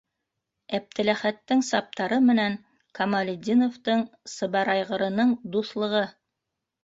Әптеләхәттең 0.75 1.59
Саптары 1.67 2.17
менән 2.29 2.55
Камалетдиновтың 2.99 4.03
Сыбарайғырының 4.37 5.35
дуҫлығы! 5.57 6.03